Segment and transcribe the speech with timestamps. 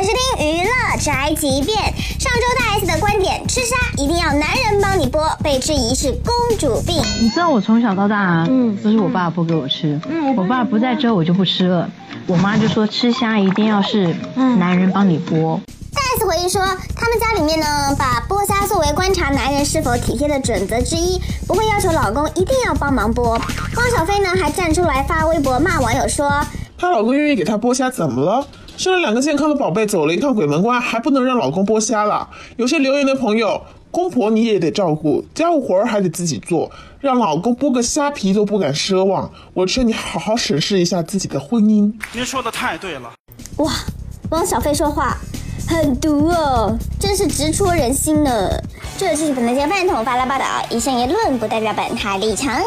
[0.00, 1.76] 娱乐宅急便。
[2.18, 6.96] 上周大 S 的观点，吃虾一定要男人帮你剥，被质疑是公主病。
[7.20, 10.00] 你知道我从小到大，嗯，都是我爸剥给我吃。
[10.08, 11.88] 嗯，我爸不在之后，我就不吃了。
[12.26, 15.58] 我妈就说吃虾一定要是男人帮你剥。
[15.92, 16.62] 大 S 回忆说，
[16.94, 23.22] 他们家里面呢，把剥虾作为观察男人是否体贴的准则之一，不会要求老公一定要帮忙剥。
[23.24, 26.30] 汪小菲呢，还站出来发微博骂网友说。
[26.78, 28.46] 她老公愿意给她剥虾，怎么了？
[28.76, 32.28] 生了两个健康的宝贝，走了一趟鬼门关，还不能让老公剥虾了？
[32.56, 39.30] 有些留言的朋友，公婆你也得照顾，家务活儿还得自己做，让老公剥个虾皮都不敢奢望。
[39.54, 41.92] 我劝你好好审视一下自己的婚姻。
[42.12, 43.12] 您说的太对了。
[43.58, 43.72] 哇，
[44.30, 45.16] 汪小菲说话
[45.68, 48.50] 很毒哦，真是直戳人心呢。
[48.98, 52.60] 这就是本台饭桶发来报道，以上言论不代表本台立场。